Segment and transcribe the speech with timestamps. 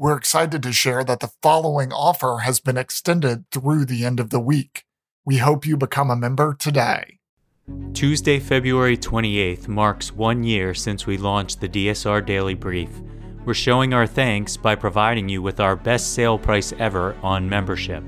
[0.00, 4.30] we're excited to share that the following offer has been extended through the end of
[4.30, 4.86] the week.
[5.26, 7.18] We hope you become a member today.
[7.92, 12.88] Tuesday, February 28th marks one year since we launched the DSR Daily Brief.
[13.44, 18.02] We're showing our thanks by providing you with our best sale price ever on membership.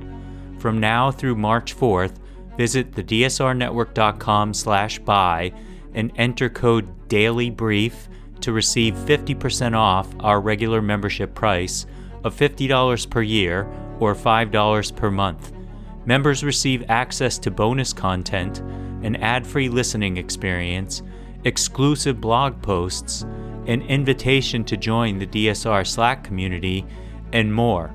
[0.60, 2.16] From now through March 4th,
[2.56, 5.52] visit thedsrnetwork.com slash buy
[5.92, 8.08] and enter code DAILYBRIEF
[8.42, 11.86] to receive 50% off our regular membership price
[12.24, 13.66] of $50 per year
[14.00, 15.52] or $5 per month.
[16.04, 18.58] Members receive access to bonus content,
[19.02, 21.02] an ad free listening experience,
[21.44, 23.22] exclusive blog posts,
[23.66, 26.84] an invitation to join the DSR Slack community,
[27.32, 27.94] and more.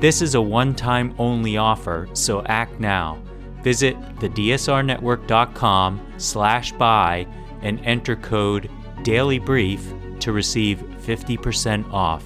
[0.00, 3.20] This is a one time only offer, so act now.
[3.62, 7.26] Visit thedsrnetwork.com slash buy
[7.62, 8.70] and enter code
[9.02, 12.24] Daily Brief to receive 50% off.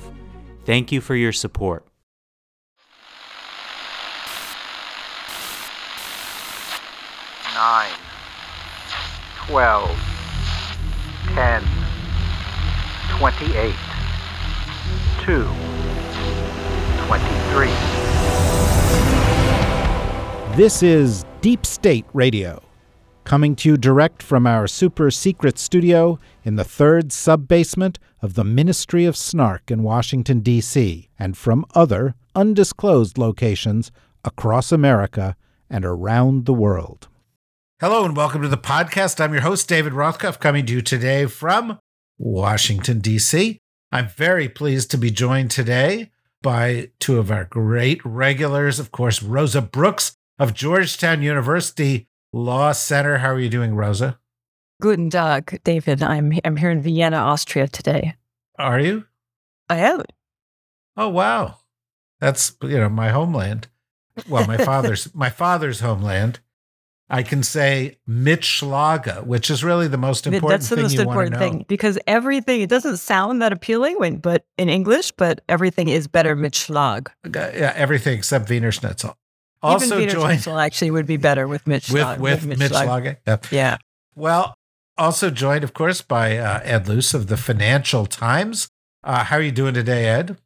[0.64, 1.86] Thank you for your support.
[7.54, 7.92] Nine,
[9.46, 9.88] twelve,
[11.34, 11.62] ten,
[13.16, 13.76] twenty-eight,
[15.20, 15.44] two,
[17.06, 17.70] twenty-three.
[20.56, 22.60] This is Deep State Radio
[23.24, 28.34] coming to you direct from our super secret studio in the third sub basement of
[28.34, 33.90] the Ministry of Snark in Washington, D.C., and from other undisclosed locations
[34.24, 35.36] across America
[35.70, 37.08] and around the world.
[37.80, 39.20] Hello and welcome to the podcast.
[39.20, 41.78] I'm your host, David Rothkopf, coming to you today from
[42.18, 43.58] Washington, D.C.
[43.90, 46.10] I'm very pleased to be joined today
[46.42, 53.18] by two of our great regulars, of course, Rosa Brooks of Georgetown University Law Center.
[53.18, 54.18] How are you doing, Rosa?
[54.82, 56.02] Guten Tag, David.
[56.02, 58.16] I'm I'm here in Vienna, Austria today.
[58.58, 59.04] Are you?
[59.70, 60.02] I am.
[60.96, 61.58] Oh wow,
[62.20, 63.68] that's you know my homeland.
[64.28, 66.40] Well, my father's my father's homeland.
[67.08, 71.02] I can say Mitschlaga, which is really the most important That's the thing most you
[71.02, 75.88] important thing because everything it doesn't sound that appealing when but in English, but everything
[75.88, 77.08] is better mit Schlag.
[77.24, 79.16] Uh, Yeah, everything except Wiener Schnitzel.
[79.64, 82.18] Even Also Wiener joined Schnitzel actually would be better with Mitch with Schlag.
[82.18, 83.16] with mit Mitschlaga.
[83.26, 83.38] Yeah.
[83.50, 83.76] Yeah.
[84.14, 84.54] Well,
[84.96, 88.68] also joined, of course, by uh, Ed Luce of the Financial Times.
[89.02, 90.36] Uh, how are you doing today, Ed?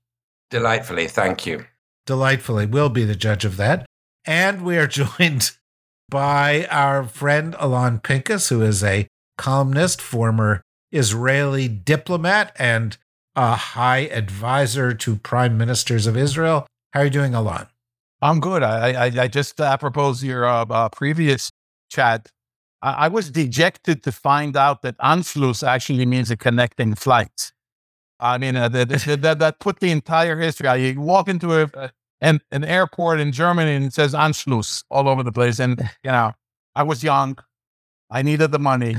[0.50, 1.66] Delightfully, thank you.
[2.06, 3.84] Delightfully, we'll be the judge of that.
[4.24, 5.52] And we are joined
[6.08, 12.96] by our friend Alon Pinkus, who is a columnist, former Israeli diplomat, and
[13.36, 16.66] a high advisor to prime ministers of Israel.
[16.92, 17.66] How are you doing, Alon?
[18.20, 18.62] I'm good.
[18.62, 21.52] I, I, I just apropos your uh, uh, previous
[21.90, 22.30] chat,
[22.82, 27.52] I, I was dejected to find out that Anschluss actually means a connecting flight.
[28.20, 30.88] I mean, uh, that, that, that, put the entire history.
[30.88, 35.22] You walk into a, an, an airport in Germany and it says Anschluss all over
[35.22, 35.60] the place.
[35.60, 36.32] And, you know,
[36.74, 37.38] I was young.
[38.10, 38.96] I needed the money.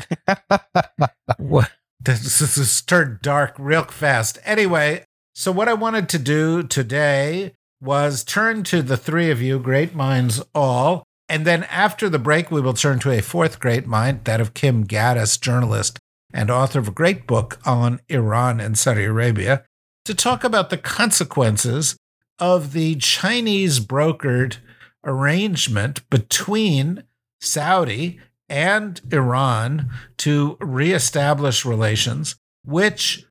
[1.37, 1.71] What?
[1.99, 4.39] This, this is turned dark real fast.
[4.45, 9.59] Anyway, so what I wanted to do today was turn to the three of you,
[9.59, 11.03] great minds all.
[11.27, 14.53] And then after the break, we will turn to a fourth great mind, that of
[14.53, 15.99] Kim Ghattas, journalist
[16.33, 19.63] and author of a great book on Iran and Saudi Arabia,
[20.05, 21.97] to talk about the consequences
[22.37, 24.57] of the Chinese brokered
[25.03, 27.03] arrangement between
[27.41, 33.25] Saudi and Iran to reestablish relations, which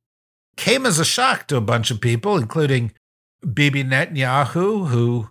[0.56, 2.92] came as a shock to a bunch of people, including
[3.41, 5.28] Bibi Netanyahu, who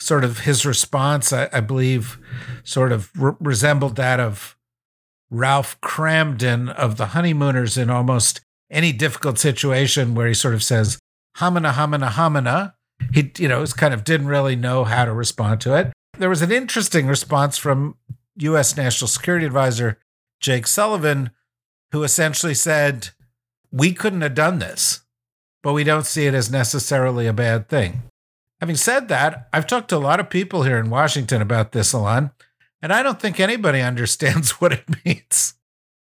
[0.00, 2.18] sort of his response, I, I believe,
[2.64, 4.56] sort of re- resembled that of
[5.30, 10.98] Ralph Kramden of the Honeymooners in almost any difficult situation where he sort of says,
[11.38, 12.74] hamina, hamina, hamina.
[13.12, 15.92] He, you know, kind of didn't really know how to respond to it.
[16.18, 17.96] There was an interesting response from
[18.36, 18.76] U.S.
[18.76, 19.98] National Security Advisor
[20.40, 21.30] Jake Sullivan,
[21.92, 23.10] who essentially said,
[23.70, 25.01] We couldn't have done this,
[25.62, 28.02] but we don't see it as necessarily a bad thing.
[28.60, 31.92] Having said that, I've talked to a lot of people here in Washington about this,
[31.92, 32.30] Alon,
[32.80, 35.54] and I don't think anybody understands what it means.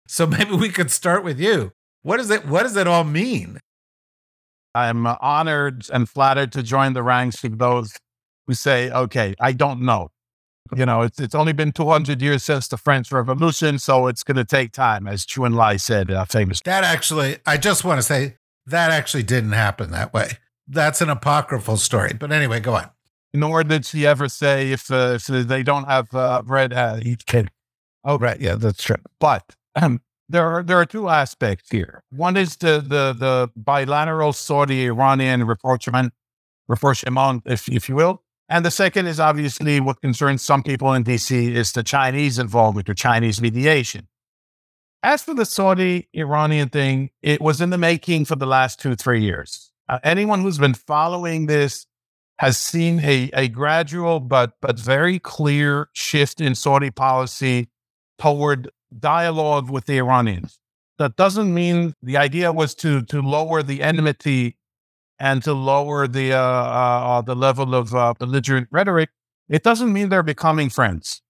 [0.06, 1.72] So maybe we could start with you.
[2.02, 3.58] What does it what does it all mean?
[4.74, 7.94] I'm honored and flattered to join the ranks of those
[8.46, 10.10] who say, okay, I don't know.
[10.76, 14.36] You know, it's, it's only been 200 years since the French Revolution, so it's going
[14.36, 16.60] to take time, as Zhou Enlai said, uh, famous.
[16.64, 18.36] That actually, I just want to say
[18.66, 20.38] that actually didn't happen that way.
[20.68, 22.12] That's an apocryphal story.
[22.18, 22.90] But anyway, go on.
[23.32, 27.26] Nor did she ever say if, uh, if they don't have uh, red uh, each
[27.26, 27.50] kid.
[28.04, 28.40] Oh, right.
[28.40, 28.96] Yeah, that's true.
[29.20, 32.02] But um, there are there are two aspects here.
[32.10, 36.12] One is the the the bilateral Saudi Iranian rapprochement,
[36.68, 38.22] rapprochement, if, if you will.
[38.48, 42.88] And the second is obviously what concerns some people in DC is the Chinese involvement
[42.88, 44.06] or Chinese mediation.
[45.06, 48.96] As for the Saudi Iranian thing, it was in the making for the last two,
[48.96, 49.70] three years.
[49.88, 51.86] Uh, anyone who's been following this
[52.40, 57.68] has seen a, a gradual but but very clear shift in Saudi policy
[58.18, 58.68] toward
[58.98, 60.58] dialogue with the Iranians.
[60.98, 64.56] That doesn't mean the idea was to to lower the enmity
[65.20, 69.10] and to lower the uh, uh, the level of uh, belligerent rhetoric.
[69.48, 71.22] It doesn't mean they're becoming friends,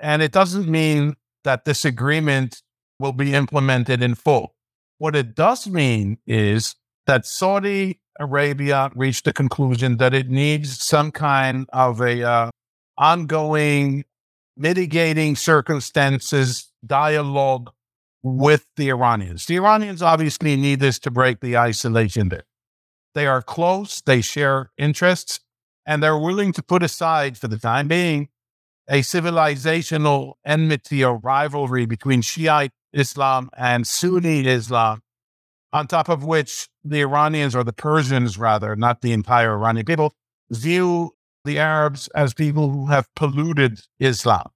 [0.00, 2.62] and it doesn't mean that this agreement
[2.98, 4.54] will be implemented in full.
[4.98, 6.74] What it does mean is
[7.06, 12.50] that Saudi Arabia reached the conclusion that it needs some kind of a uh,
[12.96, 14.04] ongoing
[14.56, 17.70] mitigating circumstances dialogue
[18.22, 19.46] with the Iranians.
[19.46, 22.44] The Iranians obviously need this to break the isolation there.
[23.14, 25.40] They are close, they share interests,
[25.86, 28.28] and they're willing to put aside, for the time being,
[28.88, 35.02] a civilizational enmity or rivalry between Shiite Islam and Sunni Islam
[35.72, 40.14] on top of which the Iranians or the Persians, rather, not the entire Iranian people,
[40.50, 41.12] view
[41.44, 44.48] the Arabs as people who have polluted Islam.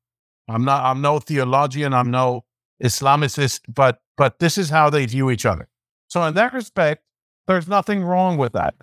[0.49, 2.45] I'm not, I'm no theologian, I'm no
[2.83, 5.69] Islamicist, but, but this is how they view each other.
[6.09, 7.05] So, in that respect,
[7.47, 8.75] there's nothing wrong with that.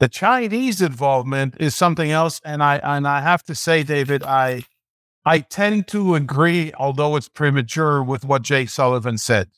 [0.00, 4.64] The Chinese involvement is something else, and I and I have to say, David, I
[5.24, 9.50] I tend to agree, although it's premature, with what Jake Sullivan said.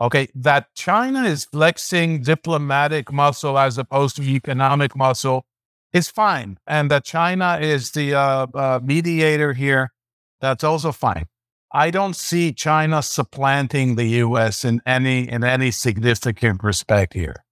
[0.00, 5.44] Okay, that China is flexing diplomatic muscle as opposed to economic muscle
[5.92, 9.92] is fine, and that China is the uh, uh, mediator here,
[10.40, 11.26] that's also fine.
[11.72, 14.64] I don't see China supplanting the U.S.
[14.64, 17.44] in any in any significant respect here.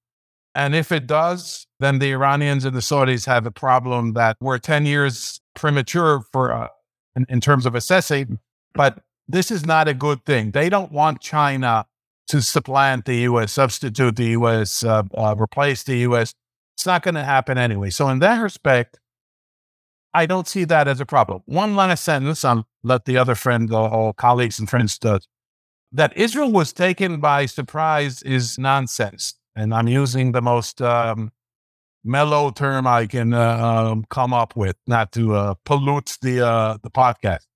[0.54, 4.58] And if it does, then the Iranians and the Saudis have a problem that we're
[4.58, 6.68] 10 years premature for uh,
[7.16, 8.38] in, in terms of assessing.
[8.74, 10.50] But this is not a good thing.
[10.52, 11.86] They don't want China
[12.28, 16.34] to supplant the U.S., substitute the U.S., uh, uh, replace the U.S.
[16.76, 17.90] It's not going to happen anyway.
[17.90, 18.98] So, in that respect,
[20.14, 21.42] I don't see that as a problem.
[21.46, 25.18] One last sentence, I'll let the other friend or, or colleagues and friends do.
[25.92, 29.34] That Israel was taken by surprise is nonsense.
[29.56, 31.32] And I'm using the most um,
[32.04, 36.78] mellow term I can uh, um, come up with, not to uh, pollute the, uh,
[36.82, 37.46] the podcast.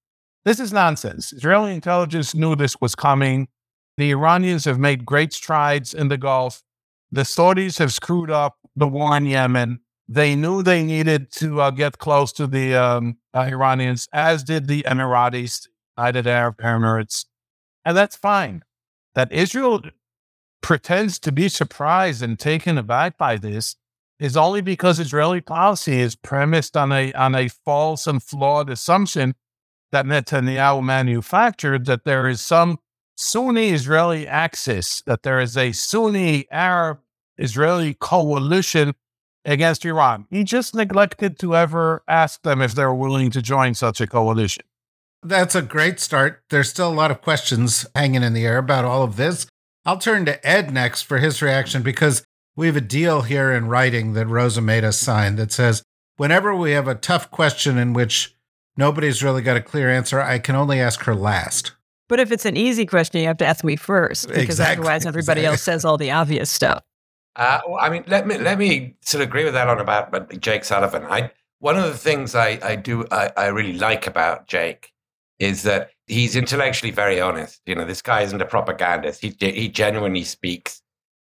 [0.44, 1.32] This is nonsense.
[1.32, 3.49] Israeli intelligence knew this was coming.
[3.96, 6.62] The Iranians have made great strides in the Gulf.
[7.11, 9.81] The Saudis have screwed up the war in Yemen.
[10.06, 14.69] They knew they needed to uh, get close to the um, uh, Iranians, as did
[14.69, 15.67] the Emiratis,
[15.97, 17.25] United Arab Emirates.
[17.85, 18.64] And that's fine.
[19.14, 19.81] That Israel
[20.61, 23.76] pretends to be surprised and taken aback by this
[24.25, 29.35] is only because Israeli policy is premised on a, on a false and flawed assumption
[29.93, 32.79] that Netanyahu manufactured that there is some
[33.17, 36.99] Sunni Israeli axis, that there is a Sunni Arab
[37.37, 38.94] Israeli coalition
[39.44, 40.26] against Iran.
[40.31, 44.65] He just neglected to ever ask them if they're willing to join such a coalition.
[45.23, 46.43] That's a great start.
[46.50, 49.47] There's still a lot of questions hanging in the air about all of this.
[49.85, 52.25] I'll turn to Ed next for his reaction because
[52.56, 55.82] we have a deal here in writing that Rosa made us sign that says
[56.16, 58.37] whenever we have a tough question in which
[58.76, 61.73] nobody's really got a clear answer, I can only ask her last.
[62.08, 65.06] But if it's an easy question, you have to ask me first because Exactly, otherwise
[65.06, 65.52] everybody exactly.
[65.54, 66.82] else says all the obvious stuff.
[67.37, 70.40] Uh, well, I mean, let me let me sort of agree with Alon about but
[70.40, 71.04] Jake Sullivan.
[71.04, 74.92] I one of the things I I do I, I really like about Jake
[75.40, 77.61] is that he's intellectually very honest.
[77.66, 79.20] You know, this guy isn't a propagandist.
[79.20, 80.82] He he genuinely speaks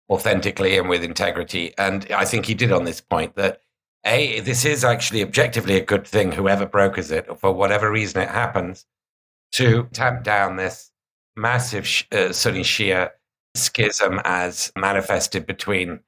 [0.09, 1.73] authentically and with integrity.
[1.77, 3.61] And I think he did on this point that
[4.05, 6.31] a this is actually objectively a good thing.
[6.31, 8.85] Whoever brokers it, for whatever reason it happens,
[9.53, 10.91] to tamp down this
[11.35, 13.11] massive uh, Sunni Shia
[13.55, 15.99] schism as manifested between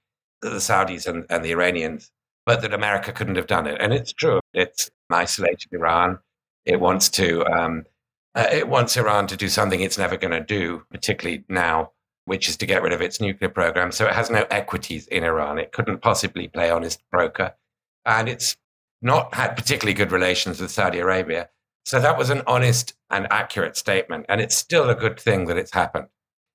[0.42, 2.12] the Saudis and, and the Iranians,
[2.46, 3.78] but that America couldn't have done it.
[3.80, 4.40] And it's true.
[4.54, 6.20] It's isolated Iran.
[6.66, 7.46] It wants to.
[7.46, 7.86] Um,
[8.34, 11.92] uh, it wants Iran to do something it's never going to do, particularly now,
[12.26, 13.92] which is to get rid of its nuclear program.
[13.92, 15.60] So it has no equities in Iran.
[15.60, 17.54] It couldn't possibly play honest broker.
[18.06, 18.58] And it's
[19.02, 21.50] not had particularly good relations with Saudi Arabia.
[21.86, 24.26] So that was an honest and accurate statement.
[24.28, 26.08] And it's still a good thing that it's happened.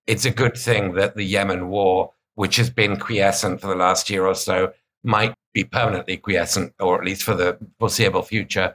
[0.07, 4.11] It's a good thing that the Yemen war, which has been quiescent for the last
[4.11, 4.73] year or so,
[5.05, 8.75] might be permanently quiescent, or at least for the foreseeable future.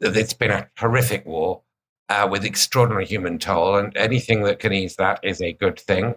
[0.00, 1.62] That It's been a horrific war
[2.08, 6.16] uh, with extraordinary human toll, and anything that can ease that is a good thing.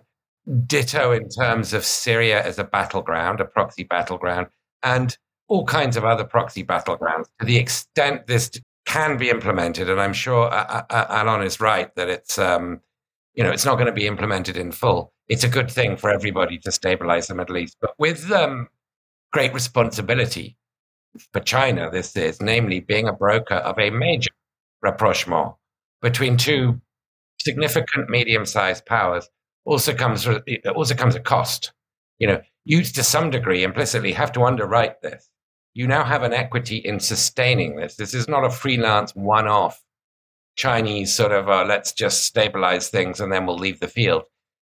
[0.67, 4.47] Ditto in terms of Syria as a battleground, a proxy battleground,
[4.83, 8.51] and all kinds of other proxy battlegrounds to the extent this
[8.85, 9.89] can be implemented.
[9.89, 12.81] And I'm sure uh, uh, uh Alon is right that it's, um,
[13.33, 15.13] you know, it's not going to be implemented in full.
[15.27, 18.67] It's a good thing for everybody to stabilize the Middle East, but with um,
[19.33, 20.55] great responsibility
[21.33, 24.31] for China, this is, namely being a broker of a major
[24.81, 25.53] rapprochement
[26.01, 26.79] between two
[27.39, 29.27] significant medium-sized powers
[29.65, 30.27] also comes
[30.75, 31.73] also comes a cost.
[32.19, 35.29] You know, you to some degree implicitly have to underwrite this.
[35.73, 37.95] You now have an equity in sustaining this.
[37.95, 39.83] This is not a freelance one-off
[40.55, 44.23] Chinese sort of uh, let's just stabilize things and then we'll leave the field.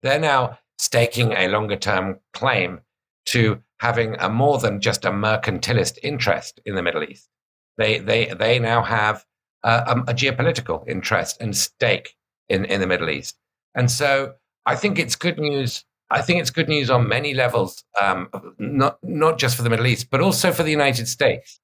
[0.04, 2.82] They're now staking a longer-term claim
[3.28, 7.30] to having a more than just a mercantilist interest in the Middle East.
[7.78, 9.26] They they they now have
[9.64, 12.16] a, a geopolitical interest and stake
[12.50, 13.38] in, in the Middle East.
[13.76, 14.34] And so
[14.66, 15.86] I think it's good news.
[16.10, 19.88] I think it's good news on many levels, um, not, not just for the Middle
[19.88, 21.60] East, but also for the United States,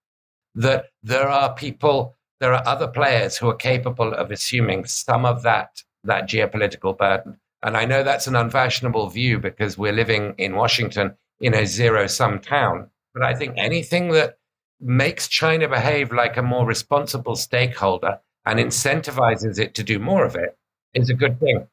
[0.55, 5.43] that there are people, there are other players who are capable of assuming some of
[5.43, 7.39] that, that geopolitical burden.
[7.61, 12.07] And I know that's an unfashionable view because we're living in Washington in a zero
[12.07, 12.89] sum town.
[13.13, 14.37] But I think anything that
[14.79, 20.35] makes China behave like a more responsible stakeholder and incentivizes it to do more of
[20.35, 20.57] it
[20.93, 21.67] is a good thing.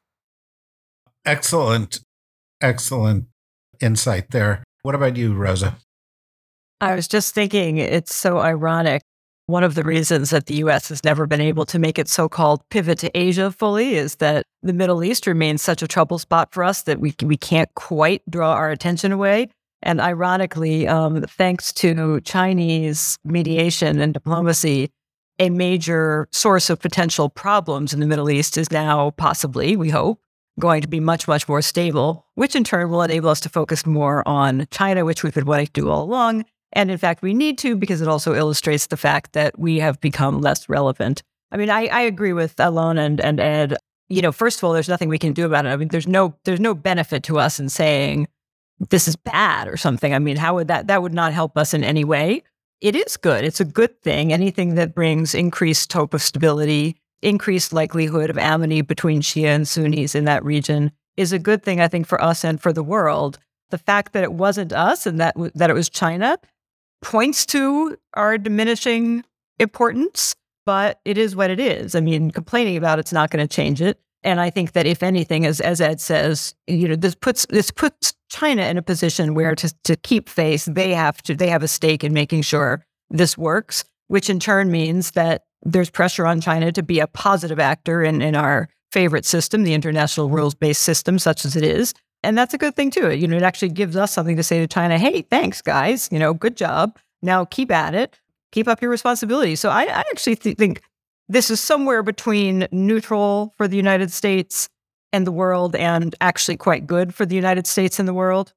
[1.25, 2.01] Excellent,
[2.61, 3.25] excellent
[3.81, 4.63] insight there.
[4.83, 5.77] What about you, Rosa?
[6.81, 9.01] I was just thinking it's so ironic.
[9.47, 12.27] One of the reasons that the US has never been able to make its so
[12.27, 16.49] called pivot to Asia fully is that the Middle East remains such a trouble spot
[16.51, 19.49] for us that we, we can't quite draw our attention away.
[19.83, 24.89] And ironically, um, thanks to Chinese mediation and diplomacy,
[25.37, 30.19] a major source of potential problems in the Middle East is now possibly, we hope,
[30.59, 33.85] going to be much, much more stable, which in turn will enable us to focus
[33.85, 36.45] more on China, which we've been wanting to do all along.
[36.73, 39.99] And in fact, we need to because it also illustrates the fact that we have
[40.01, 41.23] become less relevant.
[41.51, 43.77] I mean, I, I agree with Alon and, and Ed.
[44.09, 45.69] You know, first of all, there's nothing we can do about it.
[45.69, 48.27] I mean, there's no there's no benefit to us in saying
[48.89, 50.13] this is bad or something.
[50.13, 52.43] I mean, how would that that would not help us in any way?
[52.81, 53.43] It is good.
[53.43, 54.33] It's a good thing.
[54.33, 60.15] Anything that brings increased hope of stability, increased likelihood of amity between Shia and Sunnis
[60.15, 63.39] in that region is a good thing, I think, for us and for the world.
[63.69, 66.37] The fact that it wasn't us and that that it was China
[67.01, 69.23] points to our diminishing
[69.59, 71.95] importance, but it is what it is.
[71.95, 73.99] I mean, complaining about it's not going to change it.
[74.23, 77.71] And I think that if anything, as as Ed says, you know, this puts this
[77.71, 81.63] puts China in a position where to to keep face, they have to they have
[81.63, 86.41] a stake in making sure this works, which in turn means that there's pressure on
[86.41, 90.37] China to be a positive actor in, in our favorite system, the international mm-hmm.
[90.37, 91.93] rules based system, such as it is.
[92.23, 93.11] And that's a good thing too.
[93.11, 96.09] You know, it actually gives us something to say to China, hey, thanks, guys.
[96.11, 96.97] You know, good job.
[97.21, 98.19] Now keep at it.
[98.51, 99.55] Keep up your responsibility.
[99.55, 100.81] So I, I actually th- think
[101.27, 104.69] this is somewhere between neutral for the United States
[105.15, 108.53] and the world and actually quite good for the United States and the world?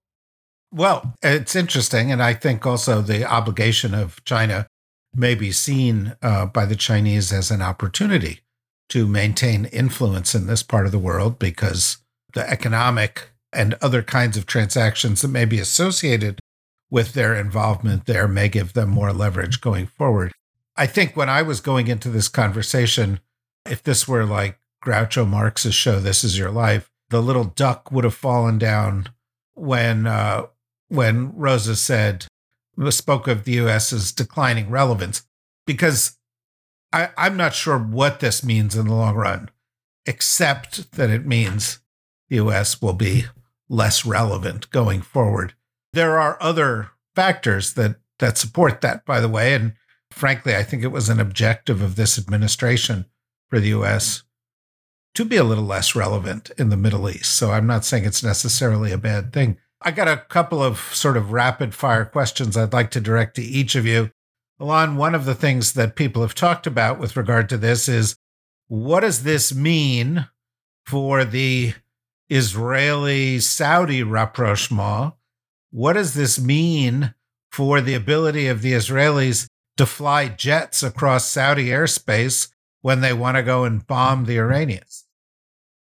[0.72, 2.12] Well, it's interesting.
[2.12, 4.66] And I think also the obligation of China
[5.14, 8.40] may be seen uh, by the Chinese as an opportunity
[8.88, 11.98] to maintain influence in this part of the world because
[12.34, 16.38] the economic and other kinds of transactions that may be associated
[16.90, 20.32] with their involvement there may give them more leverage going forward.
[20.76, 23.20] I think when I was going into this conversation,
[23.66, 28.04] if this were like Groucho Marx's show, This Is Your Life, the little duck would
[28.04, 29.08] have fallen down
[29.54, 30.46] when uh,
[30.88, 32.26] when Rosa said
[32.90, 35.22] spoke of the U.S.'s declining relevance,
[35.66, 36.16] because
[36.92, 39.50] I, I'm not sure what this means in the long run,
[40.06, 41.80] except that it means
[42.28, 42.80] the U.S.
[42.80, 43.24] will be
[43.68, 45.54] less relevant going forward.
[45.92, 49.74] There are other factors that that support that, by the way, and
[50.10, 53.06] frankly, I think it was an objective of this administration
[53.48, 54.24] for the US
[55.14, 57.32] to be a little less relevant in the Middle East.
[57.32, 59.58] So I'm not saying it's necessarily a bad thing.
[59.80, 63.42] I got a couple of sort of rapid fire questions I'd like to direct to
[63.42, 64.10] each of you.
[64.58, 68.16] Alon, one of the things that people have talked about with regard to this is
[68.66, 70.28] what does this mean
[70.84, 71.74] for the
[72.28, 75.14] Israeli Saudi rapprochement?
[75.70, 77.14] What does this mean
[77.50, 82.50] for the ability of the Israelis to fly jets across Saudi airspace
[82.82, 85.06] when they want to go and bomb the Iranians.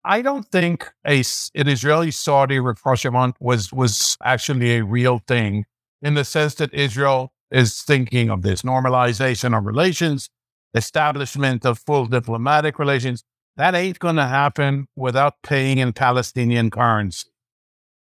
[0.06, 1.24] I don't think a,
[1.56, 5.66] an Israeli Saudi rapprochement was was actually a real thing
[6.02, 10.30] in the sense that Israel is thinking of this normalization of relations,
[10.74, 13.24] establishment of full diplomatic relations.
[13.58, 17.30] That ain't going to happen without paying in Palestinian currency.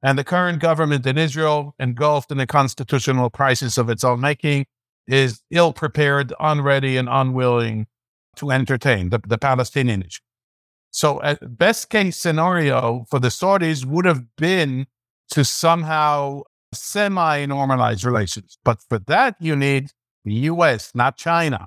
[0.02, 4.66] And the current government in Israel, engulfed in a constitutional crisis of its own making,
[5.06, 7.86] is ill prepared, unready, and unwilling
[8.36, 10.20] to entertain the, the Palestinian issue.
[10.96, 14.86] So, a best case scenario for the Saudis would have been
[15.28, 18.56] to somehow semi normalize relations.
[18.64, 19.90] But for that, you need
[20.24, 21.66] the US, not China.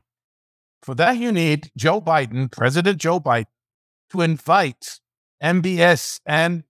[0.81, 3.45] For that, you need Joe Biden, President Joe Biden,
[4.09, 4.99] to invite
[5.43, 6.63] MBS and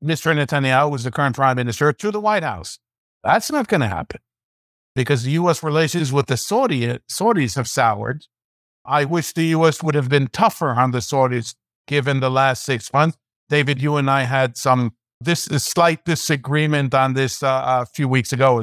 [0.00, 0.32] Mr.
[0.32, 2.78] Netanyahu, who's the current prime minister, to the White House.
[3.24, 4.20] That's not going to happen
[4.94, 5.60] because the U.S.
[5.60, 8.26] relations with the Saudi, Saudis have soured.
[8.84, 9.82] I wish the U.S.
[9.82, 11.56] would have been tougher on the Saudis
[11.86, 13.16] given the last six months.
[13.48, 18.32] David, you and I had some this slight disagreement on this uh, a few weeks
[18.32, 18.62] ago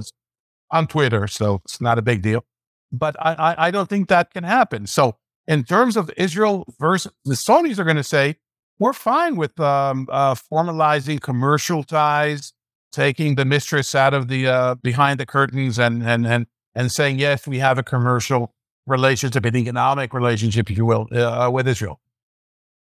[0.72, 2.46] on Twitter, so it's not a big deal.
[2.92, 4.86] But I, I, I don't think that can happen.
[4.86, 5.16] So
[5.48, 8.36] in terms of Israel versus the Saudis are going to say,
[8.80, 12.54] we're fine with um, uh, formalizing commercial ties,
[12.92, 17.20] taking the mistress out of the uh, behind the curtains, and and and and saying
[17.20, 18.54] yes, we have a commercial
[18.86, 22.00] relationship, an economic relationship, if you will, uh, with Israel.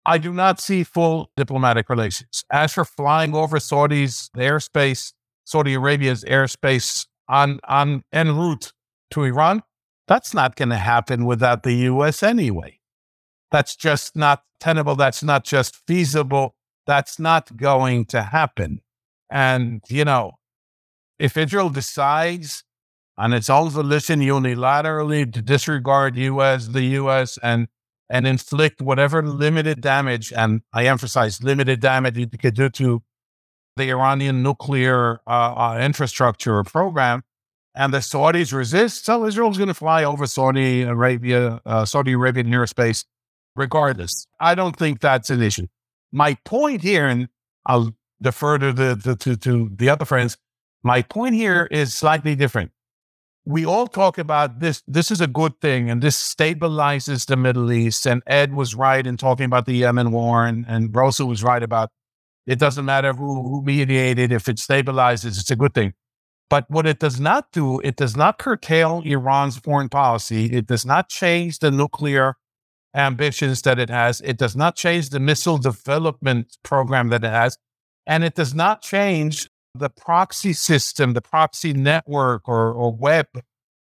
[0.06, 2.44] I do not see full diplomatic relations.
[2.52, 5.14] As for flying over Saudi's airspace,
[5.46, 8.72] Saudi Arabia's airspace on on en route
[9.12, 9.64] to Iran,
[10.08, 12.22] that's not going to happen without the U.S.
[12.22, 12.80] anyway.
[13.52, 14.96] That's just not tenable.
[14.96, 16.56] That's not just feasible.
[16.86, 18.82] That's not going to happen.
[19.32, 20.34] And, you know,
[21.18, 22.64] if Israel decides
[23.18, 27.68] on its own volition unilaterally to disregard US, the US, and
[28.10, 33.04] and inflict whatever limited damage, and I emphasize limited damage it could do to
[33.78, 37.24] the Iranian nuclear uh, uh, infrastructure program,
[37.76, 42.48] and the Saudis resist, so Israel's going to fly over Saudi Arabia, uh, Saudi Arabian
[42.48, 43.06] airspace
[43.56, 44.28] regardless.
[44.40, 45.68] I don't think that's an issue.
[46.12, 47.28] My point here, and
[47.66, 50.38] I'll defer to the, the to, to the other friends.
[50.84, 52.72] My point here is slightly different.
[53.46, 54.82] We all talk about this.
[54.88, 58.08] This is a good thing, and this stabilizes the Middle East.
[58.08, 61.62] And Ed was right in talking about the Yemen war, and, and Rosa was right
[61.62, 61.92] about
[62.48, 64.32] it doesn't matter who, who mediated.
[64.32, 65.94] If it stabilizes, it's a good thing.
[66.50, 70.46] But what it does not do, it does not curtail Iran's foreign policy.
[70.46, 72.36] It does not change the nuclear
[72.96, 74.22] ambitions that it has.
[74.22, 77.58] It does not change the missile development program that it has.
[78.06, 83.28] And it does not change the proxy system, the proxy network or, or web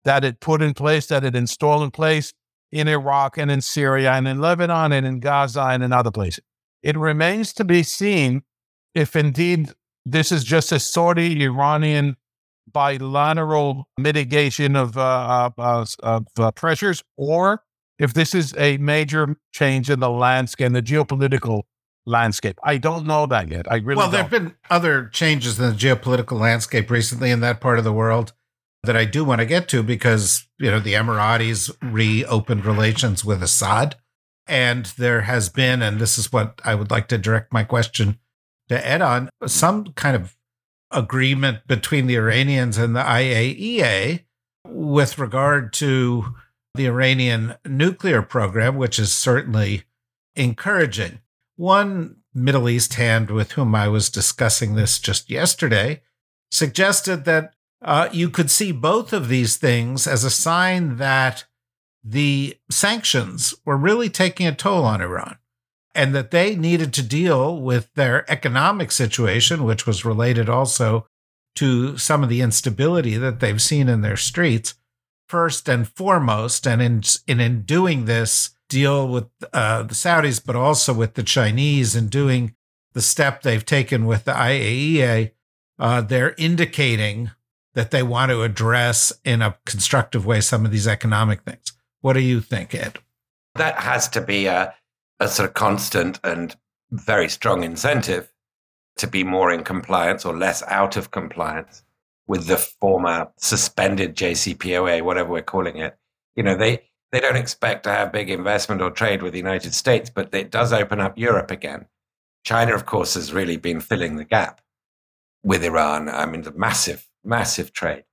[0.05, 2.33] that it put in place, that it installed in place
[2.71, 6.45] in Iraq and in Syria and in Lebanon and in Gaza and in other places.
[6.83, 8.43] It remains to be seen
[8.95, 9.71] if indeed
[10.05, 12.17] this is just a Saudi Iranian
[12.71, 17.63] bilateral mitigation of, uh, uh, of uh, pressures or
[17.99, 21.63] if this is a major change in the landscape, the geopolitical
[22.07, 22.59] landscape.
[22.63, 23.71] I don't know that yet.
[23.71, 27.61] I really well, there have been other changes in the geopolitical landscape recently in that
[27.61, 28.33] part of the world
[28.83, 33.43] that I do want to get to because you know the Emiratis reopened relations with
[33.43, 33.97] Assad,
[34.47, 38.19] and there has been, and this is what I would like to direct my question
[38.69, 40.37] to Ed on, some kind of
[40.91, 44.25] agreement between the Iranians and the IAEA
[44.67, 46.35] with regard to
[46.75, 49.85] the Iranian nuclear program, which is certainly
[50.35, 51.21] encouraging.
[51.57, 56.03] One Middle East hand with whom I was discussing this just yesterday
[56.51, 61.45] suggested that uh, you could see both of these things as a sign that
[62.05, 65.37] the sanctions were really taking a toll on Iran
[65.95, 71.07] and that they needed to deal with their economic situation, which was related also
[71.57, 74.75] to some of the instability that they've seen in their streets
[75.29, 80.57] first and foremost, and in in, in doing this, deal with uh, the Saudis, but
[80.57, 82.55] also with the Chinese, and doing
[82.95, 85.33] the step they've taken with the IAEA,
[85.79, 87.31] uh, they're indicating
[87.75, 91.73] that they want to address in a constructive way some of these economic things.
[92.01, 92.99] What do you think, Ed?
[93.55, 94.75] That has to be a,
[95.21, 96.57] a sort of constant and
[96.91, 98.33] very strong incentive
[98.97, 101.83] to be more in compliance or less out of compliance
[102.27, 105.97] with the former suspended JCPOA, whatever we're calling it.
[106.37, 106.83] You know, they,
[107.13, 110.51] they don't expect to have big investment or trade with the United States, but it
[110.51, 111.87] does open up Europe again.
[112.43, 114.61] China, of course, has really been filling the gap
[115.45, 116.09] with Iran.
[116.09, 118.05] I mean, the massive, massive trade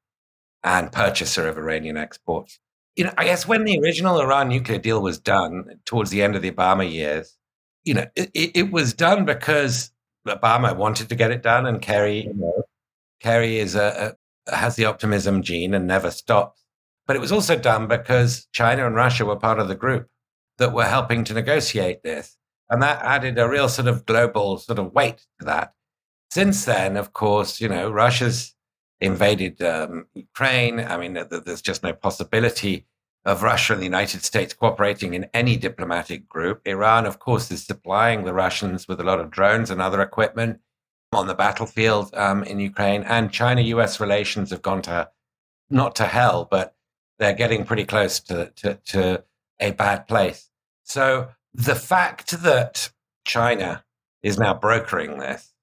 [0.63, 2.59] and purchaser of Iranian exports.
[2.95, 6.35] You know, I guess when the original Iran nuclear deal was done towards the end
[6.35, 7.37] of the Obama years,
[7.85, 9.91] you know, it, it was done because
[10.27, 12.63] Obama wanted to get it done, and Kerry you know,
[13.21, 14.15] Kerry is a,
[14.47, 16.58] a, has the optimism gene and never stops.
[17.09, 20.07] But it was also done because China and Russia were part of the group
[20.59, 22.37] that were helping to negotiate this.
[22.69, 25.73] And that added a real sort of global sort of weight to that.
[26.29, 28.53] since then, of course, you know, Russia's
[29.01, 30.79] invaded um, Ukraine.
[30.79, 32.85] I mean, there's just no possibility
[33.25, 36.61] of Russia and the United States cooperating in any diplomatic group.
[36.67, 40.59] Iran, of course, is supplying the Russians with a lot of drones and other equipment
[41.11, 43.01] on the battlefield um, in Ukraine.
[43.01, 45.09] And China US relations have gone to
[45.71, 46.75] not to hell, but
[47.19, 49.23] they're getting pretty close to, to, to
[49.59, 50.49] a bad place.
[50.83, 52.89] So the fact that
[53.25, 53.83] China
[54.23, 55.53] is now brokering this,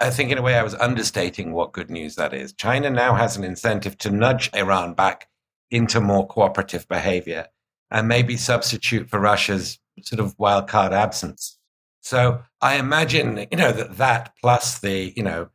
[0.00, 2.52] I think in a way I was understating what good news that is.
[2.52, 5.28] China now has an incentive to nudge Iran back
[5.70, 7.46] into more cooperative behavior
[7.90, 11.58] and maybe substitute for Russia's sort of wild card absence.
[12.00, 15.48] So I imagine, you know, that that plus the, you know,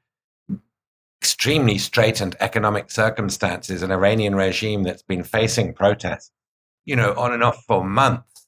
[1.21, 6.31] extremely straitened economic circumstances, an Iranian regime that's been facing protests,
[6.85, 8.47] you know, on and off for months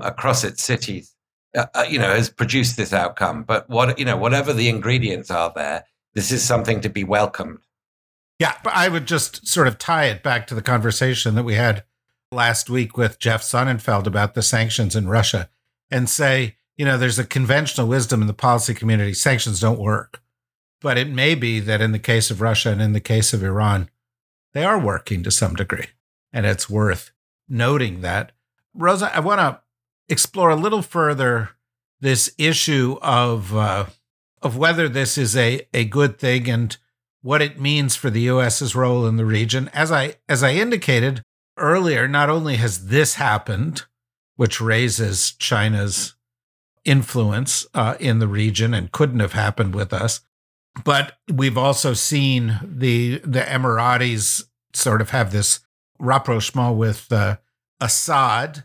[0.00, 1.14] across its cities,
[1.56, 3.44] uh, uh, you know, has produced this outcome.
[3.44, 7.60] But what, you know, whatever the ingredients are there, this is something to be welcomed.
[8.40, 11.54] Yeah, but I would just sort of tie it back to the conversation that we
[11.54, 11.84] had
[12.30, 15.48] last week with Jeff Sonnenfeld about the sanctions in Russia
[15.90, 20.20] and say, you know, there's a conventional wisdom in the policy community sanctions don't work.
[20.80, 23.42] But it may be that in the case of Russia and in the case of
[23.42, 23.90] Iran,
[24.52, 25.86] they are working to some degree.
[26.32, 27.12] And it's worth
[27.48, 28.32] noting that.
[28.74, 29.60] Rosa, I want to
[30.08, 31.50] explore a little further
[32.00, 33.86] this issue of uh,
[34.40, 36.76] of whether this is a, a good thing and
[37.22, 39.68] what it means for the US's role in the region.
[39.72, 41.22] As I as I indicated
[41.56, 43.84] earlier, not only has this happened,
[44.36, 46.14] which raises China's
[46.84, 50.20] influence uh, in the region and couldn't have happened with us,
[50.84, 55.60] but we've also seen the the Emiratis sort of have this
[55.98, 57.36] rapprochement with uh,
[57.80, 58.64] Assad,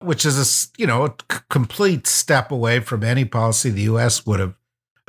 [0.00, 1.10] which is a you know a
[1.48, 4.26] complete step away from any policy the U.S.
[4.26, 4.54] would have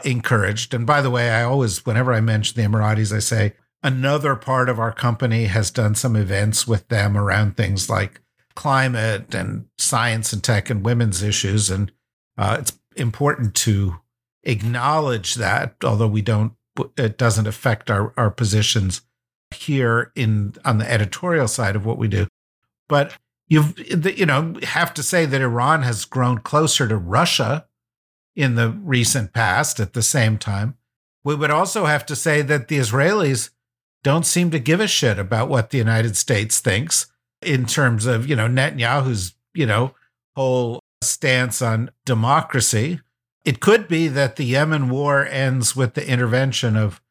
[0.06, 0.74] encouraged.
[0.74, 4.70] And by the way, I always, whenever I mention the Emiratis, I say another part
[4.70, 8.22] of our company has done some events with them around things like
[8.56, 11.70] climate and science and tech and women's issues.
[11.70, 11.92] And
[12.38, 14.01] uh, it's important to
[14.44, 16.54] acknowledge that, although we don't,
[16.98, 19.02] it doesn't affect our, our positions
[19.54, 22.28] here in on the editorial side of what we do.
[22.88, 23.78] But you've,
[24.18, 27.68] you know, have to say that Iran has grown closer to Russia
[28.36, 30.78] in the recent past at the same time.
[31.24, 33.50] We would also have to say that the Israelis
[34.04, 37.08] don't seem to give a shit about what the United States thinks
[37.42, 39.94] in terms of, you know, Netanyahu's, you know,
[40.36, 43.02] whole stance on democracy.
[43.44, 47.02] It could be that the Yemen war ends with the intervention of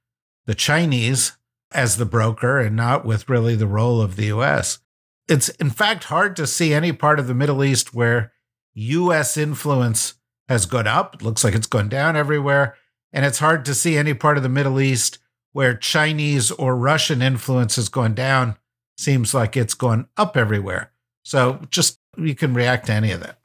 [0.47, 1.33] the Chinese
[1.73, 4.79] as the broker and not with really the role of the US.
[5.29, 8.33] It's in fact hard to see any part of the Middle East where
[8.75, 10.15] US influence
[10.49, 11.15] has gone up.
[11.15, 12.77] It looks like it's gone down everywhere.
[13.13, 15.19] And it's hard to see any part of the Middle East
[15.53, 18.57] where Chinese or Russian influence has gone down.
[18.97, 20.93] Seems like it's gone up everywhere.
[21.25, 23.40] So just you can react to any of that.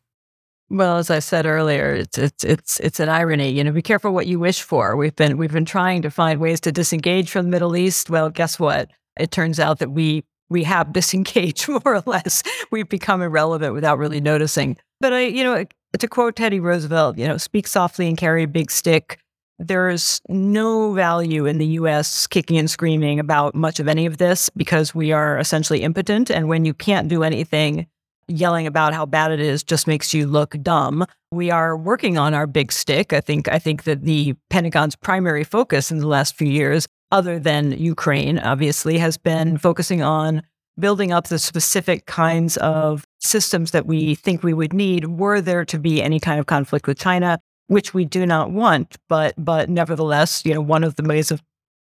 [0.70, 3.52] Well, as I said earlier, it's it's it's it's an irony.
[3.52, 4.96] You know, be careful what you wish for.
[4.96, 8.10] We've been we've been trying to find ways to disengage from the Middle East.
[8.10, 8.90] Well, guess what?
[9.20, 12.42] It turns out that we we have disengaged more or less.
[12.72, 14.78] We've become irrelevant without really noticing.
[15.00, 15.66] But I, you know,
[15.98, 19.20] to quote Teddy Roosevelt, you know, speak softly and carry a big stick.
[19.60, 24.50] There's no value in the US kicking and screaming about much of any of this
[24.50, 26.30] because we are essentially impotent.
[26.30, 27.88] And when you can't do anything,
[28.28, 31.06] yelling about how bad it is just makes you look dumb.
[31.32, 33.14] We are working on our big stick.
[33.14, 37.40] I think I think that the Pentagon's primary focus in the last few years, other
[37.40, 39.58] than Ukraine, obviously, has been mm-hmm.
[39.58, 40.42] focusing on
[40.80, 45.64] building up the specific kinds of systems that we think we would need were there
[45.66, 48.98] to be any kind of conflict with China, which we do not want.
[49.08, 51.42] But but nevertheless, you know, one of the ways of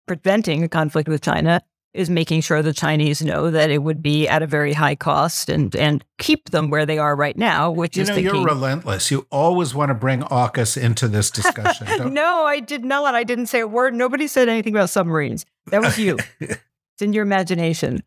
[0.07, 1.61] preventing a conflict with China
[1.95, 5.49] is making sure the Chinese know that it would be at a very high cost
[5.49, 8.45] and and keep them where they are right now, which you is know, thinking, you're
[8.45, 9.09] relentless.
[9.09, 12.13] You always want to bring AUKUS into this discussion.
[12.13, 13.15] no, I did not.
[13.15, 13.93] I didn't say a word.
[13.93, 15.45] Nobody said anything about submarines.
[15.67, 16.17] That was you.
[16.39, 16.61] it's
[17.01, 18.03] in your imagination.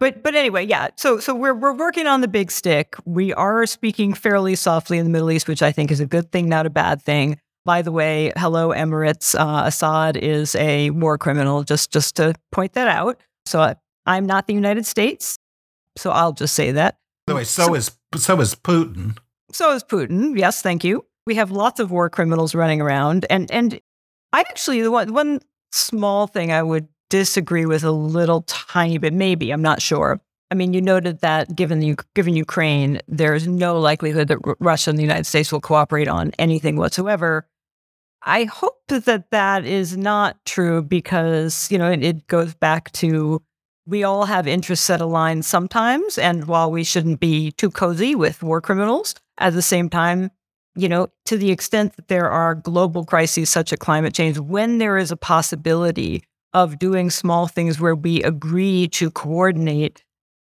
[0.00, 0.88] But but anyway, yeah.
[0.96, 2.96] So so we're we're working on the big stick.
[3.04, 6.32] We are speaking fairly softly in the Middle East, which I think is a good
[6.32, 7.40] thing, not a bad thing.
[7.64, 9.34] By the way, hello Emirates.
[9.38, 11.64] Uh, Assad is a war criminal.
[11.64, 13.20] Just just to point that out.
[13.46, 15.38] So I, I'm not the United States.
[15.96, 16.98] So I'll just say that.
[17.26, 19.16] By the way, so is so is Putin.
[19.52, 20.38] So is Putin.
[20.38, 21.06] Yes, thank you.
[21.26, 23.80] We have lots of war criminals running around, and and
[24.32, 25.40] I actually the one one
[25.72, 30.20] small thing I would disagree with a little tiny bit, maybe I'm not sure.
[30.50, 34.90] I mean, you noted that given the, given Ukraine, there's no likelihood that R- Russia
[34.90, 37.46] and the United States will cooperate on anything whatsoever.
[38.24, 43.42] I hope that that is not true because, you know, it, it goes back to
[43.86, 46.16] we all have interests that align sometimes.
[46.16, 50.30] And while we shouldn't be too cozy with war criminals, at the same time,
[50.74, 54.78] you know, to the extent that there are global crises such as climate change, when
[54.78, 60.02] there is a possibility of doing small things where we agree to coordinate,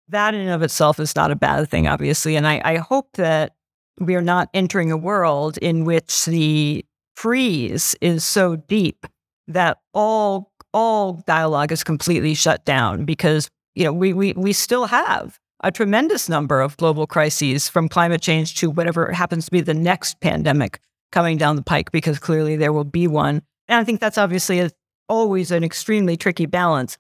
[0.10, 2.36] that in and of itself is not a bad thing, obviously.
[2.36, 3.56] And I, I hope that
[4.00, 6.86] we are not entering a world in which the
[7.22, 9.06] freeze is so deep
[9.48, 14.88] that all all dialogue is completely shut down because you know we we we still
[14.88, 19.62] have a tremendous number of global crises from climate change to whatever happens to be
[19.62, 20.80] the next pandemic
[21.12, 23.44] coming down the pike because clearly there will be one.
[23.68, 24.72] And i think that's obviously a,
[25.08, 26.98] always an extremely tricky balance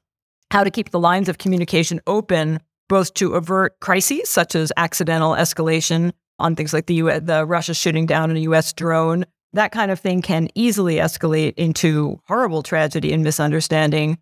[0.51, 5.31] how to keep the lines of communication open both to avert crises such as accidental
[5.31, 9.91] escalation on things like the US, the Russia shooting down a US drone that kind
[9.91, 14.17] of thing can easily escalate into horrible tragedy and misunderstanding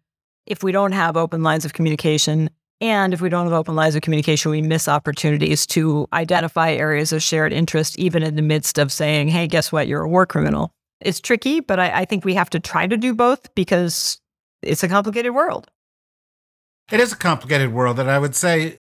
[0.46, 2.50] if we don't have open lines of communication.
[2.82, 7.12] And if we don't have open lines of communication, we miss opportunities to identify areas
[7.12, 9.88] of shared interest, even in the midst of saying, hey, guess what?
[9.88, 10.72] You're a war criminal.
[11.02, 14.20] It's tricky, but I, I think we have to try to do both because
[14.62, 15.70] it's a complicated world.
[16.92, 18.00] It is a complicated world.
[18.00, 18.80] And I would say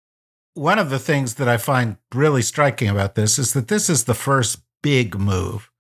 [0.54, 4.04] one of the things that I find really striking about this is that this is
[4.04, 5.70] the first big move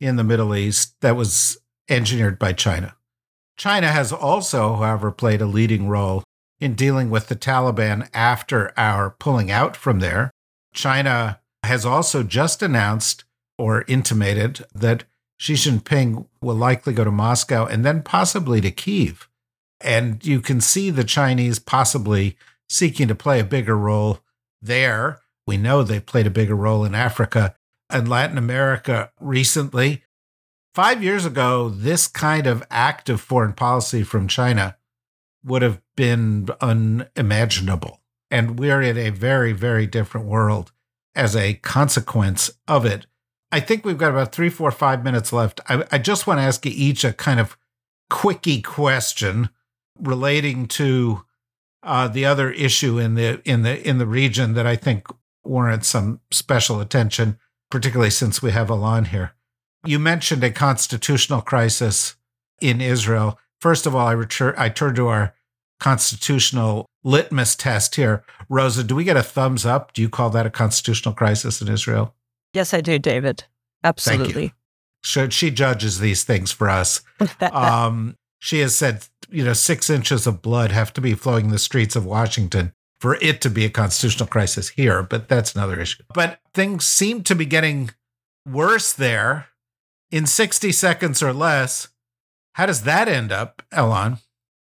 [0.00, 2.96] in the Middle East that was engineered by China.
[3.56, 6.24] China has also, however, played a leading role
[6.60, 10.30] in dealing with the Taliban after our pulling out from there.
[10.72, 13.24] China has also just announced
[13.58, 15.04] or intimated that
[15.38, 19.28] Xi Jinping will likely go to Moscow and then possibly to Kiev.
[19.80, 22.36] And you can see the Chinese possibly
[22.68, 24.20] seeking to play a bigger role
[24.62, 25.20] there.
[25.46, 27.54] We know they've played a bigger role in Africa
[27.90, 30.04] and Latin America recently.
[30.74, 34.76] Five years ago, this kind of active foreign policy from China
[35.44, 38.00] would have been unimaginable.
[38.30, 40.72] And we're in a very, very different world
[41.14, 43.06] as a consequence of it.
[43.52, 45.60] I think we've got about three, four, five minutes left.
[45.68, 47.56] I, I just want to ask you each a kind of
[48.10, 49.50] quickie question
[50.00, 51.24] relating to
[51.84, 55.06] uh, the other issue in the in the in the region that I think
[55.44, 57.38] warrants some special attention
[57.74, 59.32] particularly since we have Alon here.
[59.84, 62.14] You mentioned a constitutional crisis
[62.60, 63.36] in Israel.
[63.60, 65.34] First of all, I, return, I turn to our
[65.80, 68.22] constitutional litmus test here.
[68.48, 69.92] Rosa, do we get a thumbs up?
[69.92, 72.14] Do you call that a constitutional crisis in Israel?
[72.52, 73.42] Yes, I do, David.
[73.82, 74.54] Absolutely.
[75.02, 77.02] So she judges these things for us.
[77.40, 81.58] um, she has said, you know, six inches of blood have to be flowing the
[81.58, 86.02] streets of Washington for it to be a constitutional crisis here, but that's another issue.
[86.12, 87.90] But things seem to be getting
[88.46, 89.48] worse there
[90.10, 91.88] in 60 seconds or less.
[92.54, 94.18] How does that end up, Alon?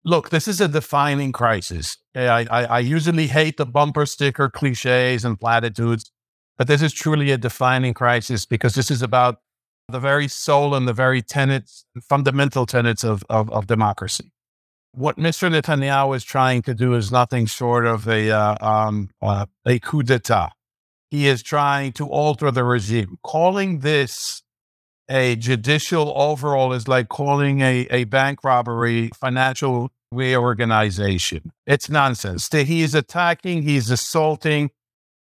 [0.05, 1.99] Look, this is a defining crisis.
[2.15, 6.11] I, I, I usually hate the bumper sticker cliches and platitudes,
[6.57, 9.41] but this is truly a defining crisis because this is about
[9.89, 14.33] the very soul and the very tenets, fundamental tenets of, of, of democracy
[14.93, 15.51] what Mr.
[15.51, 20.03] Netanyahu is trying to do is nothing short of a uh, um, uh, a coup
[20.03, 20.51] d'état.
[21.11, 23.19] He is trying to alter the regime.
[23.23, 24.43] Calling this
[25.09, 31.53] a judicial overhaul is like calling a, a bank robbery financial reorganization.
[31.67, 32.49] It's nonsense.
[32.53, 34.71] He is attacking, he's assaulting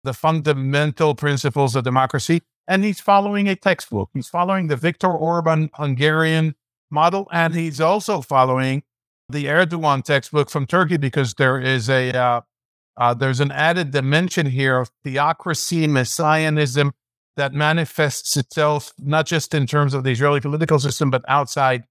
[0.04, 4.10] the fundamental principles of democracy, and he's following a textbook.
[4.12, 6.54] He's following the Viktor Orban Hungarian
[6.90, 8.82] model, and he's also following
[9.28, 12.40] the Erdogan textbook from Turkey because there is a uh,
[12.96, 16.92] uh, there's an added dimension here of theocracy, messianism
[17.36, 21.84] that manifests itself not just in terms of the Israeli political system, but outside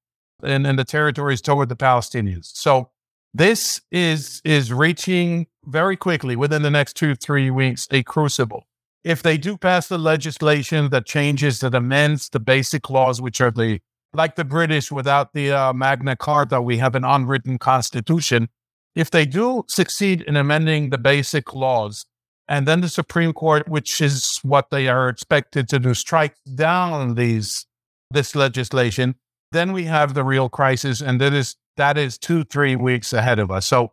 [0.44, 2.48] in, in the territories toward the Palestinians.
[2.54, 2.90] So
[3.34, 8.66] this is is reaching very quickly within the next two three weeks a crucible.
[9.04, 13.52] If they do pass the legislation that changes that amends the basic laws, which are
[13.52, 13.80] the
[14.18, 18.50] like the British without the uh, Magna Carta, we have an unwritten constitution.
[18.96, 22.06] If they do succeed in amending the basic laws,
[22.50, 27.16] and then the Supreme Court, which is what they are expected to do, strikes down
[27.16, 27.66] these
[28.10, 29.16] this legislation,
[29.52, 33.38] then we have the real crisis, and that is that is two three weeks ahead
[33.38, 33.68] of us.
[33.68, 33.92] So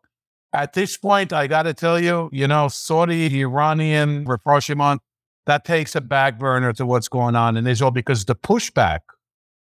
[0.54, 5.02] at this point, I got to tell you, you know, Saudi, Iranian rapprochement,
[5.46, 9.00] that takes a back burner to what's going on in Israel because the pushback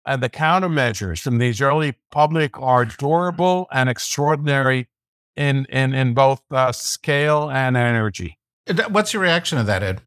[0.06, 4.88] and the countermeasures from the Israeli public are durable and extraordinary
[5.36, 8.38] in in in both uh, scale and energy.
[8.90, 10.02] What's your reaction to that, Ed?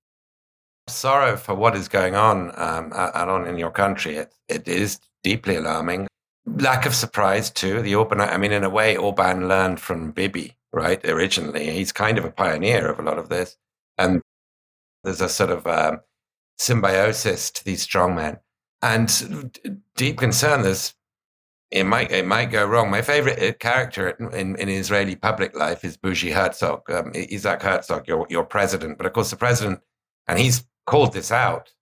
[0.88, 4.16] Sorrow for what is going on, um, on in your country.
[4.16, 6.06] It, it is deeply alarming.
[6.46, 7.82] Lack of surprise too.
[7.82, 11.04] The Orban, I mean, in a way, Orban learned from Bibi, right?
[11.04, 13.56] Originally, he's kind of a pioneer of a lot of this,
[13.98, 14.22] and
[15.02, 16.00] there's a sort of um,
[16.56, 18.38] symbiosis to these strongmen,
[18.94, 20.62] and deep concern.
[20.62, 20.94] There's
[21.70, 22.90] it might it might go wrong.
[22.90, 28.06] My favorite uh, character in, in Israeli public life is Bougie Herzog, um, Isaac Herzog,
[28.06, 28.98] your your president.
[28.98, 29.80] But of course, the president,
[30.28, 31.72] and he's called this out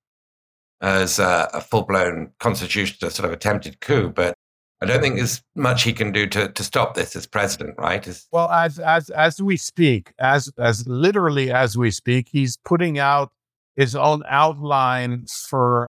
[0.81, 4.09] as a, a full blown constitutional sort of attempted coup.
[4.09, 4.35] But
[4.81, 8.07] I don't think there's much he can do to, to stop this as president, right?
[8.07, 12.99] As, well, as as as we speak, as as literally as we speak, he's putting
[12.99, 13.33] out
[13.77, 15.89] his own outline for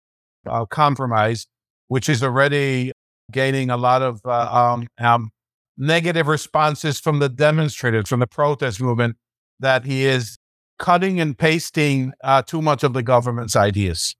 [0.46, 1.48] uh, compromise,
[1.88, 2.92] which is already
[3.32, 5.30] gaining a lot of uh, um, um,
[5.78, 9.16] negative responses from the demonstrators, from the protest movement,
[9.60, 10.38] that he is
[10.80, 14.16] cutting and pasting uh, too much of the government's ideas.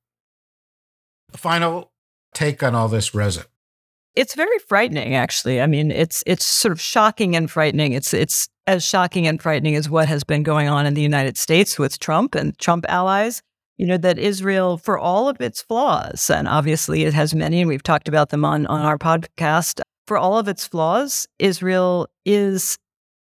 [1.32, 1.92] Final
[2.34, 3.46] take on all this, Rosa.
[4.16, 5.62] It's very frightening, actually.
[5.62, 7.94] I mean, it's it's sort of shocking and frightening.
[7.94, 11.38] It's it's as shocking and frightening as what has been going on in the United
[11.38, 13.42] States with Trump and Trump allies.
[13.78, 17.68] You know that Israel, for all of its flaws, and obviously it has many, and
[17.68, 19.82] we've talked about them on on our podcast.
[20.06, 22.78] For all of its flaws, Israel is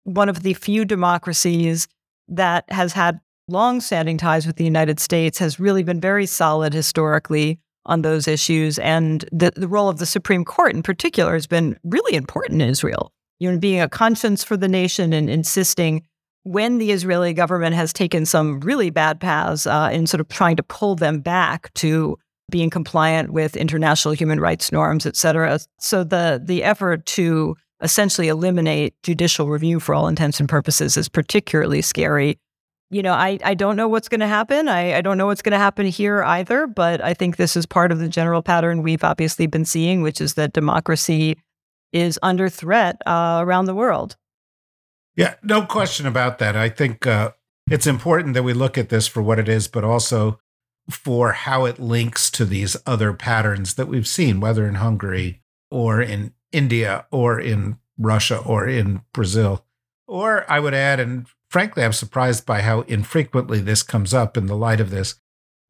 [0.04, 1.88] one of the few democracies
[2.30, 3.20] that has had
[3.50, 8.78] long-standing ties with the United States, has really been very solid historically on those issues.
[8.80, 12.70] And the, the role of the Supreme Court in particular has been really important in
[12.70, 13.12] Israel.
[13.40, 16.04] You know, being a conscience for the nation and insisting
[16.48, 20.56] when the Israeli government has taken some really bad paths uh, in sort of trying
[20.56, 22.18] to pull them back to
[22.50, 25.60] being compliant with international human rights norms, et cetera.
[25.80, 31.10] So the the effort to essentially eliminate judicial review for all intents and purposes is
[31.10, 32.40] particularly scary
[32.90, 34.70] you know, I, I don't know what's going to happen.
[34.70, 37.66] I, I don't know what's going to happen here either, but I think this is
[37.66, 41.38] part of the general pattern we've obviously been seeing, which is that democracy
[41.92, 44.16] is under threat uh, around the world.
[45.18, 46.56] Yeah, no question about that.
[46.56, 47.32] I think uh,
[47.70, 50.40] it's important that we look at this for what it is, but also
[50.90, 56.02] for how it links to these other patterns that we've seen, whether in Hungary or
[56.02, 59.66] in India or in Russia or in Brazil.
[60.08, 64.46] Or I would add, and frankly, I'm surprised by how infrequently this comes up in
[64.46, 65.16] the light of this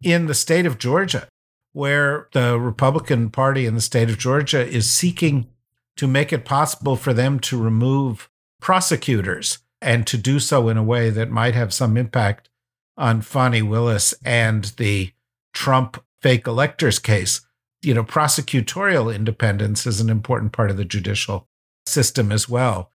[0.04, 1.28] in the state of Georgia,
[1.72, 5.48] where the Republican Party in the state of Georgia is seeking
[5.96, 8.30] to make it possible for them to remove
[8.60, 12.50] prosecutors and to do so in a way that might have some impact
[12.98, 15.14] on Fani Willis and the
[15.54, 17.42] Trump fake electors case.
[17.84, 21.48] You know, prosecutorial independence is an important part of the judicial
[21.86, 22.92] system as well.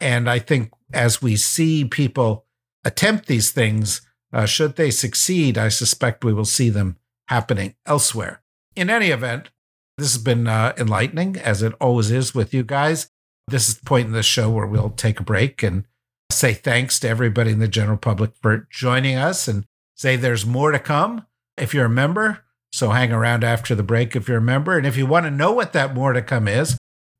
[0.00, 2.44] And I think as we see people
[2.84, 8.42] attempt these things, uh, should they succeed, I suspect we will see them happening elsewhere.
[8.76, 9.50] In any event,
[9.98, 13.10] this has been uh, enlightening, as it always is with you guys.
[13.48, 15.84] This is the point in the show where we'll take a break and
[16.30, 20.72] say thanks to everybody in the general public for joining us and say there's more
[20.72, 22.44] to come if you're a member.
[22.72, 24.76] So hang around after the break if you're a member.
[24.76, 26.76] And if you want to know what that more to come is,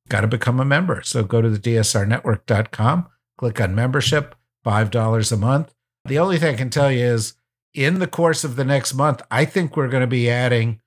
[0.09, 1.01] got to become a member.
[1.03, 3.07] So go to the dsrnetwork.com,
[3.39, 4.35] click on membership,
[4.67, 5.73] $5 a month.
[6.05, 7.35] The only thing I can tell you is
[7.73, 10.81] in the course of the next month, I think we're going to be adding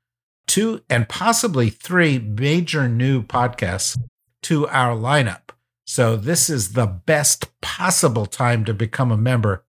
[0.47, 3.97] two and possibly three major new podcasts
[4.43, 5.49] to our lineup.
[5.85, 9.65] So this is the best possible time to become a member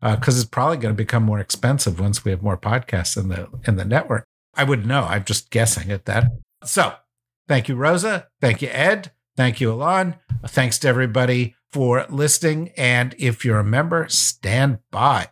[0.00, 3.28] because uh, it's probably going to become more expensive once we have more podcasts in
[3.28, 4.24] the in the network.
[4.54, 5.04] I wouldn't know.
[5.04, 6.32] I'm just guessing at that.
[6.64, 6.94] So
[7.50, 8.28] Thank you, Rosa.
[8.40, 9.10] Thank you, Ed.
[9.36, 10.14] Thank you, Alon.
[10.46, 12.70] Thanks to everybody for listening.
[12.76, 15.30] And if you're a member, stand by.